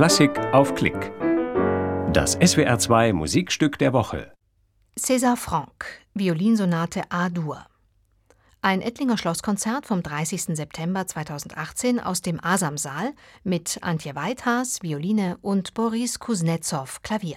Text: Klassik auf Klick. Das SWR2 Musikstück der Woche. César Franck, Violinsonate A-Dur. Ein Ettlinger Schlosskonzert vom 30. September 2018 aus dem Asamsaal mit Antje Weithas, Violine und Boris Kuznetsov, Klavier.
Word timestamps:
Klassik 0.00 0.38
auf 0.54 0.74
Klick. 0.76 1.12
Das 2.14 2.38
SWR2 2.38 3.12
Musikstück 3.12 3.78
der 3.78 3.92
Woche. 3.92 4.32
César 4.98 5.36
Franck, 5.36 5.84
Violinsonate 6.14 7.02
A-Dur. 7.10 7.66
Ein 8.62 8.80
Ettlinger 8.80 9.18
Schlosskonzert 9.18 9.84
vom 9.84 10.02
30. 10.02 10.56
September 10.56 11.06
2018 11.06 12.00
aus 12.00 12.22
dem 12.22 12.42
Asamsaal 12.42 13.12
mit 13.44 13.76
Antje 13.82 14.14
Weithas, 14.14 14.80
Violine 14.80 15.36
und 15.42 15.74
Boris 15.74 16.18
Kuznetsov, 16.18 17.02
Klavier. 17.02 17.36